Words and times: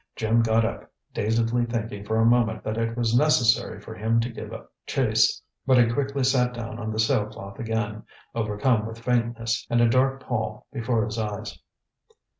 Jim 0.15 0.41
got 0.41 0.65
up, 0.65 0.91
dazedly 1.13 1.63
thinking 1.63 2.03
for 2.03 2.15
a 2.17 2.25
moment 2.25 2.63
that 2.63 2.75
it 2.75 2.97
was 2.97 3.15
necessary 3.15 3.79
for 3.79 3.93
him 3.93 4.19
to 4.19 4.31
give 4.31 4.51
chase, 4.87 5.39
but 5.67 5.77
he 5.77 5.93
quickly 5.93 6.23
sat 6.23 6.55
down 6.55 6.79
on 6.79 6.91
the 6.91 6.97
sail 6.97 7.27
cloth 7.27 7.59
again, 7.59 8.01
overcome 8.33 8.87
with 8.87 8.97
faintness 8.97 9.63
and 9.69 9.79
a 9.79 9.87
dark 9.87 10.23
pall 10.23 10.65
before 10.73 11.05
his 11.05 11.19
eyes. 11.19 11.55